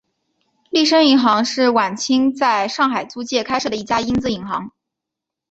[0.71, 4.71] 利升银行是晚清在上海租界开设的一家英资银行。